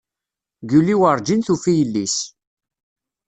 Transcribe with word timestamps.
Guli 0.69 0.95
werǧin 0.99 1.41
tufi 1.47 1.73
yelli-s. 1.79 2.17